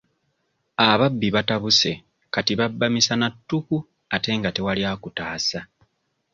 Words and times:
Ababbi 0.89 1.27
batabuse 1.35 1.91
kati 2.33 2.53
babba 2.59 2.85
misana 2.95 3.27
ttuku 3.33 3.77
ate 4.15 4.29
nga 4.37 4.49
tewali 4.55 4.83
akutaasa. 4.91 5.59